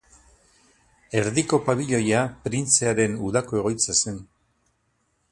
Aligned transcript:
Erdiko 1.19 1.59
pabilioia 1.67 2.23
printzearen 2.47 3.13
udako 3.27 3.59
egoitza 3.61 3.97
zen. 3.99 4.17